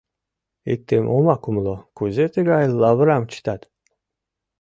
Иктым 0.73 1.05
омак 1.15 1.41
умыло: 1.49 1.75
кузе 1.97 2.25
тыгай 2.33 2.63
лавырам 2.81 3.23
чытат? 3.31 3.61